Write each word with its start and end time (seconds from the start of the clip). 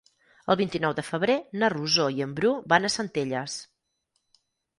El 0.51 0.55
vint-i-nou 0.61 0.95
de 0.99 1.03
febrer 1.09 1.35
na 1.63 1.69
Rosó 1.73 2.07
i 2.15 2.25
en 2.27 2.33
Bru 2.41 2.55
van 2.75 2.89
a 2.89 2.93
Centelles. 2.95 3.61